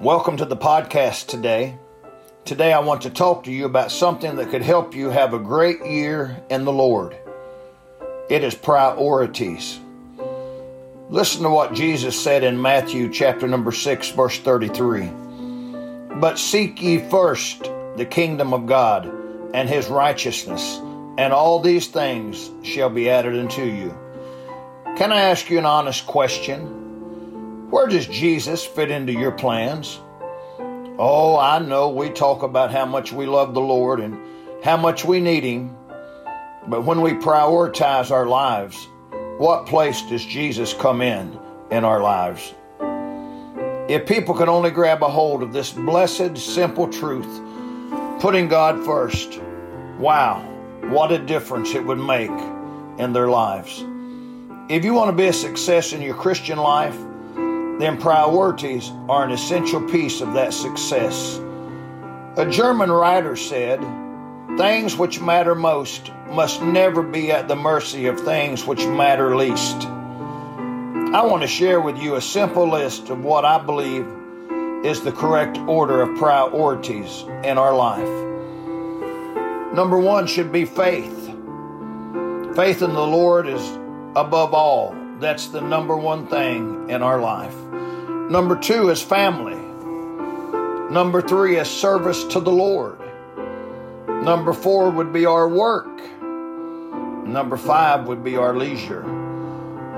[0.00, 1.78] Welcome to the podcast today.
[2.44, 5.38] Today, I want to talk to you about something that could help you have a
[5.38, 7.16] great year in the Lord.
[8.28, 9.80] It is priorities.
[11.08, 15.10] Listen to what Jesus said in Matthew chapter number 6 verse 33.
[16.20, 17.62] But seek ye first
[17.96, 19.10] the kingdom of God
[19.54, 20.76] and his righteousness,
[21.16, 23.96] and all these things shall be added unto you.
[24.98, 26.85] Can I ask you an honest question?
[27.70, 29.98] Where does Jesus fit into your plans?
[30.98, 34.16] Oh, I know we talk about how much we love the Lord and
[34.62, 35.76] how much we need Him,
[36.68, 38.86] but when we prioritize our lives,
[39.38, 41.36] what place does Jesus come in
[41.72, 42.54] in our lives?
[43.90, 47.40] If people could only grab a hold of this blessed, simple truth,
[48.20, 49.40] putting God first,
[49.98, 50.40] wow,
[50.82, 52.30] what a difference it would make
[53.00, 53.84] in their lives.
[54.68, 56.96] If you want to be a success in your Christian life,
[57.78, 61.38] then priorities are an essential piece of that success.
[62.36, 63.80] A German writer said,
[64.56, 69.86] Things which matter most must never be at the mercy of things which matter least.
[71.14, 74.06] I want to share with you a simple list of what I believe
[74.84, 78.26] is the correct order of priorities in our life.
[79.74, 81.26] Number one should be faith.
[82.56, 83.62] Faith in the Lord is
[84.16, 84.94] above all.
[85.18, 87.56] That's the number one thing in our life.
[88.30, 89.54] Number two is family.
[90.92, 92.98] Number three is service to the Lord.
[94.06, 96.00] Number four would be our work.
[96.20, 99.04] Number five would be our leisure.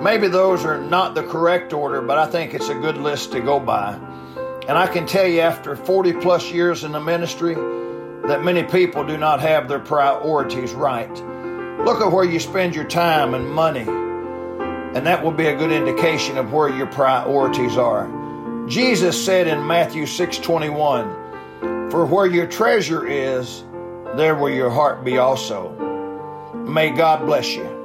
[0.00, 3.40] Maybe those are not the correct order, but I think it's a good list to
[3.40, 3.94] go by.
[4.68, 7.54] And I can tell you after 40 plus years in the ministry
[8.28, 11.10] that many people do not have their priorities right.
[11.84, 13.84] Look at where you spend your time and money,
[14.94, 18.08] and that will be a good indication of where your priorities are.
[18.66, 21.10] Jesus said in Matthew 6:21,
[21.90, 23.64] "For where your treasure is,
[24.16, 25.72] there will your heart be also."
[26.54, 27.77] May God bless you.